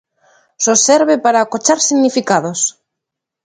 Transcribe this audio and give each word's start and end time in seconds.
Só 0.63 0.73
serve 0.87 1.15
para 1.25 1.37
acochar 1.41 1.79
significados. 1.87 2.59